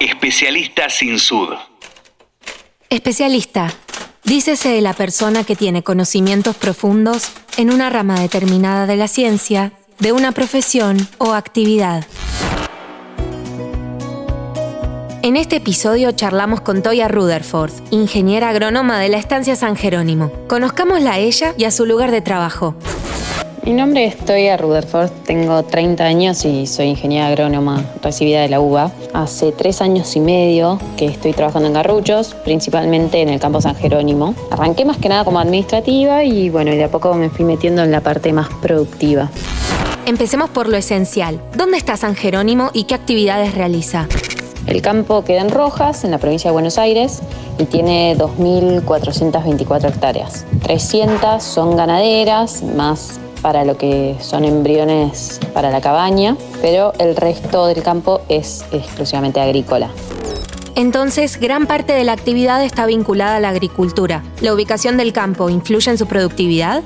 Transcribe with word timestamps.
Especialista 0.00 0.90
sin 0.90 1.18
sud. 1.18 1.54
Especialista. 2.90 3.72
Dícese 4.24 4.68
de 4.68 4.82
la 4.82 4.92
persona 4.92 5.42
que 5.42 5.56
tiene 5.56 5.82
conocimientos 5.82 6.54
profundos 6.54 7.30
en 7.56 7.72
una 7.72 7.88
rama 7.88 8.20
determinada 8.20 8.86
de 8.86 8.96
la 8.96 9.08
ciencia, 9.08 9.72
de 9.98 10.12
una 10.12 10.32
profesión 10.32 11.08
o 11.16 11.32
actividad. 11.32 12.04
En 15.22 15.36
este 15.36 15.56
episodio 15.56 16.12
charlamos 16.12 16.60
con 16.60 16.82
Toya 16.82 17.08
Rutherford, 17.08 17.72
ingeniera 17.90 18.50
agrónoma 18.50 19.00
de 19.00 19.08
la 19.08 19.16
estancia 19.16 19.56
San 19.56 19.76
Jerónimo. 19.76 20.30
Conozcámosla 20.46 21.14
a 21.14 21.18
ella 21.18 21.54
y 21.56 21.64
a 21.64 21.70
su 21.70 21.86
lugar 21.86 22.10
de 22.10 22.20
trabajo. 22.20 22.76
Mi 23.66 23.72
nombre 23.72 24.06
es 24.06 24.16
Toya 24.16 24.56
Rutherford, 24.56 25.10
tengo 25.24 25.64
30 25.64 26.04
años 26.04 26.44
y 26.44 26.68
soy 26.68 26.86
ingeniera 26.86 27.26
agrónoma 27.26 27.84
recibida 28.00 28.42
de 28.42 28.48
la 28.48 28.60
UBA. 28.60 28.92
Hace 29.12 29.50
tres 29.50 29.82
años 29.82 30.14
y 30.14 30.20
medio 30.20 30.78
que 30.96 31.06
estoy 31.06 31.32
trabajando 31.32 31.66
en 31.66 31.74
Garruchos, 31.74 32.36
principalmente 32.44 33.20
en 33.20 33.28
el 33.28 33.40
campo 33.40 33.60
San 33.60 33.74
Jerónimo. 33.74 34.36
Arranqué 34.52 34.84
más 34.84 34.98
que 34.98 35.08
nada 35.08 35.24
como 35.24 35.40
administrativa 35.40 36.22
y 36.22 36.48
bueno, 36.48 36.72
y 36.72 36.76
de 36.76 36.84
a 36.84 36.88
poco 36.92 37.12
me 37.14 37.28
fui 37.28 37.44
metiendo 37.44 37.82
en 37.82 37.90
la 37.90 38.02
parte 38.02 38.32
más 38.32 38.50
productiva. 38.62 39.30
Empecemos 40.06 40.48
por 40.48 40.68
lo 40.68 40.76
esencial. 40.76 41.40
¿Dónde 41.56 41.76
está 41.76 41.96
San 41.96 42.14
Jerónimo 42.14 42.70
y 42.72 42.84
qué 42.84 42.94
actividades 42.94 43.56
realiza? 43.56 44.06
El 44.68 44.80
campo 44.80 45.24
queda 45.24 45.40
en 45.40 45.50
Rojas, 45.50 46.04
en 46.04 46.12
la 46.12 46.18
provincia 46.18 46.50
de 46.50 46.52
Buenos 46.52 46.78
Aires, 46.78 47.20
y 47.58 47.64
tiene 47.64 48.16
2.424 48.16 49.88
hectáreas. 49.88 50.46
300 50.62 51.42
son 51.42 51.76
ganaderas, 51.76 52.62
más 52.62 53.18
para 53.42 53.64
lo 53.64 53.76
que 53.76 54.16
son 54.20 54.44
embriones 54.44 55.40
para 55.52 55.70
la 55.70 55.80
cabaña, 55.80 56.36
pero 56.62 56.92
el 56.98 57.16
resto 57.16 57.66
del 57.66 57.82
campo 57.82 58.20
es 58.28 58.64
exclusivamente 58.72 59.40
agrícola. 59.40 59.90
Entonces, 60.74 61.40
gran 61.40 61.66
parte 61.66 61.94
de 61.94 62.04
la 62.04 62.12
actividad 62.12 62.62
está 62.62 62.84
vinculada 62.84 63.36
a 63.36 63.40
la 63.40 63.48
agricultura. 63.48 64.22
¿La 64.42 64.52
ubicación 64.52 64.98
del 64.98 65.14
campo 65.14 65.48
influye 65.48 65.90
en 65.90 65.96
su 65.96 66.06
productividad? 66.06 66.82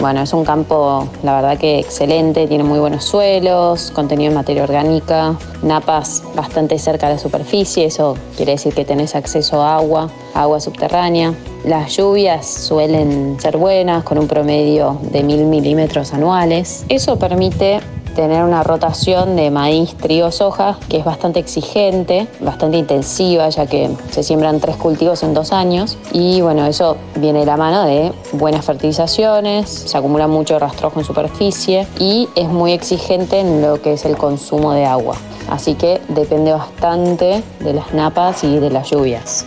Bueno, 0.00 0.22
es 0.22 0.32
un 0.32 0.44
campo, 0.44 1.08
la 1.24 1.34
verdad 1.34 1.58
que 1.58 1.80
excelente, 1.80 2.46
tiene 2.46 2.62
muy 2.62 2.78
buenos 2.78 3.04
suelos, 3.04 3.90
contenido 3.90 4.28
en 4.28 4.36
materia 4.36 4.62
orgánica, 4.62 5.36
napas 5.60 6.22
bastante 6.36 6.78
cerca 6.78 7.08
de 7.08 7.14
la 7.14 7.18
superficie, 7.18 7.86
eso 7.86 8.16
quiere 8.36 8.52
decir 8.52 8.72
que 8.74 8.84
tenés 8.84 9.16
acceso 9.16 9.60
a 9.60 9.74
agua, 9.76 10.08
agua 10.34 10.60
subterránea. 10.60 11.34
Las 11.64 11.96
lluvias 11.96 12.46
suelen 12.46 13.40
ser 13.40 13.56
buenas, 13.56 14.04
con 14.04 14.18
un 14.18 14.28
promedio 14.28 14.98
de 15.02 15.24
mil 15.24 15.44
milímetros 15.46 16.14
anuales. 16.14 16.84
Eso 16.88 17.18
permite 17.18 17.80
tener 18.18 18.42
una 18.42 18.64
rotación 18.64 19.36
de 19.36 19.48
maíz, 19.52 19.94
trigo, 19.94 20.32
soja, 20.32 20.76
que 20.88 20.96
es 20.96 21.04
bastante 21.04 21.38
exigente, 21.38 22.26
bastante 22.40 22.76
intensiva, 22.76 23.48
ya 23.48 23.68
que 23.68 23.90
se 24.10 24.24
siembran 24.24 24.58
tres 24.58 24.74
cultivos 24.74 25.22
en 25.22 25.34
dos 25.34 25.52
años. 25.52 25.96
Y 26.12 26.40
bueno, 26.40 26.66
eso 26.66 26.96
viene 27.14 27.38
de 27.38 27.46
la 27.46 27.56
mano 27.56 27.84
de 27.84 28.12
buenas 28.32 28.64
fertilizaciones, 28.64 29.70
se 29.70 29.96
acumula 29.96 30.26
mucho 30.26 30.58
rastrojo 30.58 30.98
en 30.98 31.06
superficie 31.06 31.86
y 32.00 32.28
es 32.34 32.48
muy 32.48 32.72
exigente 32.72 33.38
en 33.38 33.62
lo 33.62 33.80
que 33.80 33.92
es 33.92 34.04
el 34.04 34.16
consumo 34.16 34.72
de 34.72 34.84
agua. 34.84 35.14
Así 35.48 35.76
que 35.76 36.00
depende 36.08 36.50
bastante 36.50 37.44
de 37.60 37.72
las 37.72 37.94
napas 37.94 38.42
y 38.42 38.58
de 38.58 38.70
las 38.70 38.90
lluvias. 38.90 39.46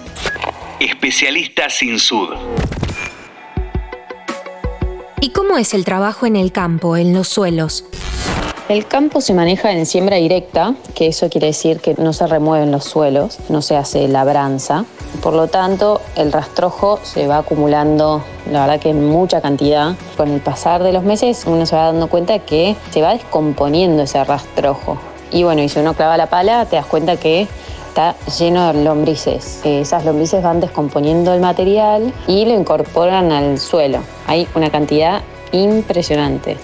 Especialista 0.79 1.69
sin 1.69 1.99
sud. 1.99 2.29
¿Y 5.19 5.31
cómo 5.31 5.57
es 5.57 5.73
el 5.73 5.83
trabajo 5.83 6.25
en 6.25 6.37
el 6.37 6.53
campo, 6.53 6.95
en 6.95 7.13
los 7.13 7.27
suelos? 7.27 7.83
El 8.71 8.87
campo 8.87 9.19
se 9.19 9.33
maneja 9.33 9.73
en 9.73 9.85
siembra 9.85 10.15
directa, 10.15 10.75
que 10.95 11.07
eso 11.07 11.29
quiere 11.29 11.47
decir 11.47 11.81
que 11.81 11.93
no 11.95 12.13
se 12.13 12.25
remueven 12.25 12.71
los 12.71 12.85
suelos, 12.85 13.37
no 13.49 13.61
se 13.61 13.75
hace 13.75 14.07
labranza. 14.07 14.85
Por 15.21 15.33
lo 15.33 15.47
tanto, 15.47 15.99
el 16.15 16.31
rastrojo 16.31 16.97
se 17.03 17.27
va 17.27 17.39
acumulando, 17.39 18.23
la 18.49 18.61
verdad 18.61 18.79
que 18.79 18.91
en 18.91 19.09
mucha 19.09 19.41
cantidad. 19.41 19.95
Con 20.15 20.29
el 20.29 20.39
pasar 20.39 20.83
de 20.83 20.93
los 20.93 21.03
meses 21.03 21.43
uno 21.47 21.65
se 21.65 21.75
va 21.75 21.87
dando 21.87 22.07
cuenta 22.07 22.39
que 22.39 22.77
se 22.91 23.01
va 23.01 23.11
descomponiendo 23.11 24.03
ese 24.03 24.23
rastrojo. 24.23 24.97
Y 25.33 25.43
bueno, 25.43 25.61
y 25.61 25.67
si 25.67 25.77
uno 25.79 25.93
clava 25.93 26.15
la 26.15 26.27
pala, 26.27 26.63
te 26.63 26.77
das 26.77 26.85
cuenta 26.85 27.17
que 27.17 27.49
está 27.89 28.15
lleno 28.39 28.71
de 28.71 28.85
lombrices. 28.85 29.59
Esas 29.65 30.05
lombrices 30.05 30.41
van 30.41 30.61
descomponiendo 30.61 31.33
el 31.33 31.41
material 31.41 32.13
y 32.25 32.45
lo 32.45 32.53
incorporan 32.53 33.33
al 33.33 33.59
suelo. 33.59 33.99
Hay 34.27 34.47
una 34.55 34.69
cantidad 34.69 35.23
impresionante. 35.51 36.57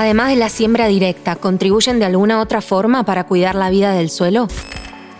Además 0.00 0.30
de 0.30 0.36
la 0.36 0.48
siembra 0.48 0.86
directa, 0.86 1.36
¿contribuyen 1.36 1.98
de 1.98 2.06
alguna 2.06 2.40
otra 2.40 2.62
forma 2.62 3.02
para 3.02 3.24
cuidar 3.24 3.54
la 3.54 3.68
vida 3.68 3.92
del 3.92 4.08
suelo? 4.08 4.48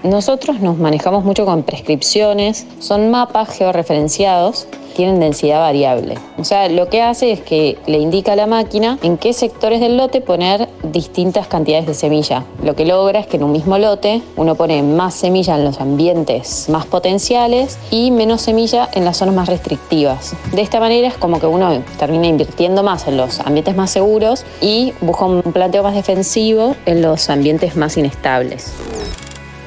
Nosotros 0.02 0.60
nos 0.60 0.78
manejamos 0.78 1.22
mucho 1.22 1.44
con 1.44 1.64
prescripciones, 1.64 2.66
son 2.78 3.10
mapas 3.10 3.50
georreferenciados 3.58 4.68
tienen 4.94 5.20
densidad 5.20 5.60
variable. 5.60 6.16
O 6.38 6.44
sea, 6.44 6.68
lo 6.68 6.88
que 6.88 7.02
hace 7.02 7.32
es 7.32 7.40
que 7.40 7.78
le 7.86 7.98
indica 7.98 8.32
a 8.32 8.36
la 8.36 8.46
máquina 8.46 8.98
en 9.02 9.16
qué 9.16 9.32
sectores 9.32 9.80
del 9.80 9.96
lote 9.96 10.20
poner 10.20 10.68
distintas 10.82 11.46
cantidades 11.46 11.86
de 11.86 11.94
semilla. 11.94 12.44
Lo 12.62 12.74
que 12.74 12.84
logra 12.84 13.20
es 13.20 13.26
que 13.26 13.36
en 13.36 13.44
un 13.44 13.52
mismo 13.52 13.78
lote 13.78 14.22
uno 14.36 14.54
pone 14.54 14.82
más 14.82 15.14
semilla 15.14 15.56
en 15.56 15.64
los 15.64 15.80
ambientes 15.80 16.68
más 16.68 16.86
potenciales 16.86 17.78
y 17.90 18.10
menos 18.10 18.42
semilla 18.42 18.88
en 18.92 19.04
las 19.04 19.18
zonas 19.18 19.34
más 19.34 19.48
restrictivas. 19.48 20.34
De 20.52 20.62
esta 20.62 20.80
manera 20.80 21.08
es 21.08 21.16
como 21.16 21.40
que 21.40 21.46
uno 21.46 21.82
termina 21.98 22.26
invirtiendo 22.26 22.82
más 22.82 23.06
en 23.08 23.16
los 23.16 23.40
ambientes 23.40 23.76
más 23.76 23.90
seguros 23.90 24.44
y 24.60 24.92
busca 25.00 25.24
un 25.24 25.42
planteo 25.42 25.82
más 25.82 25.94
defensivo 25.94 26.76
en 26.86 27.02
los 27.02 27.30
ambientes 27.30 27.76
más 27.76 27.96
inestables. 27.96 28.72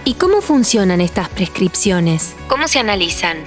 ¿Y 0.06 0.16
cómo 0.16 0.42
funcionan 0.42 1.00
estas 1.00 1.30
prescripciones? 1.30 2.34
¿Cómo 2.48 2.68
se 2.68 2.78
analizan? 2.78 3.38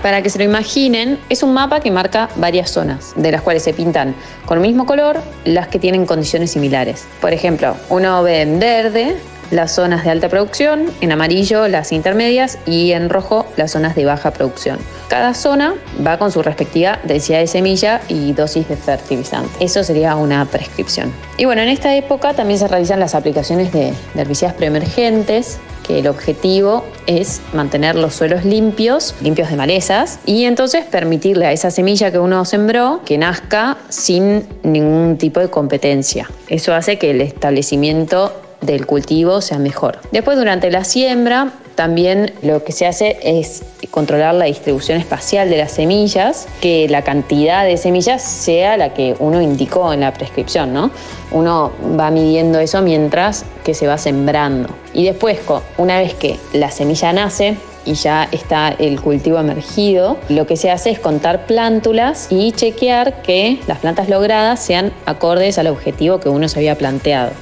Para 0.00 0.22
que 0.22 0.30
se 0.30 0.38
lo 0.38 0.44
imaginen, 0.44 1.18
es 1.28 1.42
un 1.42 1.52
mapa 1.52 1.80
que 1.80 1.90
marca 1.90 2.30
varias 2.36 2.70
zonas, 2.70 3.12
de 3.16 3.30
las 3.30 3.42
cuales 3.42 3.64
se 3.64 3.74
pintan 3.74 4.14
con 4.46 4.56
el 4.56 4.62
mismo 4.62 4.86
color 4.86 5.20
las 5.44 5.68
que 5.68 5.78
tienen 5.78 6.06
condiciones 6.06 6.52
similares. 6.52 7.04
Por 7.20 7.34
ejemplo, 7.34 7.76
uno 7.90 8.22
ve 8.22 8.40
en 8.40 8.58
verde 8.60 9.16
las 9.50 9.74
zonas 9.74 10.04
de 10.04 10.10
alta 10.10 10.30
producción, 10.30 10.90
en 11.02 11.12
amarillo 11.12 11.68
las 11.68 11.92
intermedias 11.92 12.58
y 12.64 12.92
en 12.92 13.10
rojo 13.10 13.46
las 13.56 13.72
zonas 13.72 13.94
de 13.94 14.06
baja 14.06 14.30
producción. 14.30 14.78
Cada 15.08 15.34
zona 15.34 15.74
va 16.04 16.18
con 16.18 16.32
su 16.32 16.42
respectiva 16.42 16.98
densidad 17.04 17.40
de 17.40 17.46
semilla 17.46 18.00
y 18.08 18.32
dosis 18.32 18.66
de 18.68 18.76
fertilizante. 18.76 19.62
Eso 19.62 19.84
sería 19.84 20.16
una 20.16 20.46
prescripción. 20.46 21.12
Y 21.36 21.44
bueno, 21.44 21.60
en 21.60 21.68
esta 21.68 21.94
época 21.94 22.32
también 22.32 22.58
se 22.58 22.68
realizan 22.68 23.00
las 23.00 23.14
aplicaciones 23.14 23.70
de, 23.70 23.92
de 24.14 24.22
herbicidas 24.22 24.54
preemergentes 24.54 25.58
que 25.86 26.00
el 26.00 26.08
objetivo 26.08 26.84
es 27.06 27.40
mantener 27.52 27.94
los 27.94 28.14
suelos 28.14 28.44
limpios, 28.44 29.14
limpios 29.20 29.50
de 29.50 29.56
malezas, 29.56 30.18
y 30.26 30.44
entonces 30.44 30.84
permitirle 30.84 31.46
a 31.46 31.52
esa 31.52 31.70
semilla 31.70 32.10
que 32.10 32.18
uno 32.18 32.44
sembró 32.44 33.02
que 33.04 33.18
nazca 33.18 33.76
sin 33.88 34.46
ningún 34.64 35.18
tipo 35.18 35.38
de 35.38 35.50
competencia. 35.50 36.28
Eso 36.48 36.74
hace 36.74 36.98
que 36.98 37.10
el 37.10 37.20
establecimiento 37.20 38.32
del 38.60 38.86
cultivo 38.86 39.40
sea 39.40 39.58
mejor. 39.58 39.98
Después, 40.10 40.38
durante 40.38 40.70
la 40.70 40.84
siembra, 40.84 41.52
también 41.74 42.32
lo 42.42 42.64
que 42.64 42.72
se 42.72 42.86
hace 42.86 43.18
es 43.22 43.62
controlar 43.90 44.34
la 44.34 44.46
distribución 44.46 44.98
espacial 44.98 45.50
de 45.50 45.58
las 45.58 45.72
semillas, 45.72 46.46
que 46.60 46.88
la 46.88 47.02
cantidad 47.02 47.64
de 47.64 47.76
semillas 47.76 48.22
sea 48.22 48.76
la 48.76 48.94
que 48.94 49.14
uno 49.18 49.42
indicó 49.42 49.92
en 49.92 50.00
la 50.00 50.12
prescripción, 50.12 50.72
¿no? 50.72 50.90
Uno 51.30 51.72
va 51.98 52.10
midiendo 52.10 52.58
eso 52.58 52.80
mientras 52.82 53.44
que 53.64 53.74
se 53.74 53.86
va 53.86 53.98
sembrando. 53.98 54.68
Y 54.92 55.04
después, 55.04 55.40
una 55.78 55.98
vez 55.98 56.14
que 56.14 56.38
la 56.52 56.70
semilla 56.70 57.12
nace, 57.12 57.56
y 57.86 57.94
ya 57.94 58.28
está 58.32 58.70
el 58.78 59.00
cultivo 59.00 59.38
emergido, 59.38 60.18
lo 60.28 60.46
que 60.46 60.56
se 60.56 60.70
hace 60.70 60.90
es 60.90 60.98
contar 60.98 61.46
plántulas 61.46 62.28
y 62.30 62.52
chequear 62.52 63.22
que 63.22 63.58
las 63.66 63.78
plantas 63.78 64.08
logradas 64.08 64.64
sean 64.64 64.92
acordes 65.06 65.58
al 65.58 65.66
objetivo 65.66 66.18
que 66.18 66.28
uno 66.28 66.48
se 66.48 66.58
había 66.58 66.76
planteado. 66.76 67.32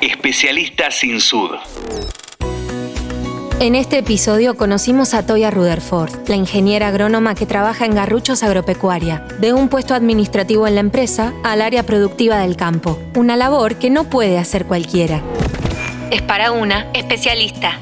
Especialista 0.00 0.90
sin 0.90 1.20
sud. 1.20 1.50
En 3.60 3.74
este 3.74 3.98
episodio 3.98 4.56
conocimos 4.56 5.14
a 5.14 5.26
Toya 5.26 5.50
Rutherford, 5.50 6.28
la 6.28 6.36
ingeniera 6.36 6.88
agrónoma 6.88 7.34
que 7.34 7.44
trabaja 7.44 7.86
en 7.86 7.94
Garruchos 7.96 8.44
Agropecuaria, 8.44 9.26
de 9.40 9.52
un 9.52 9.68
puesto 9.68 9.94
administrativo 9.94 10.68
en 10.68 10.76
la 10.76 10.80
empresa 10.80 11.32
al 11.42 11.60
área 11.60 11.82
productiva 11.82 12.38
del 12.38 12.54
campo, 12.54 13.00
una 13.16 13.36
labor 13.36 13.74
que 13.74 13.90
no 13.90 14.04
puede 14.04 14.38
hacer 14.38 14.64
cualquiera. 14.64 15.22
Es 16.12 16.22
para 16.22 16.52
una 16.52 16.86
especialista. 16.92 17.80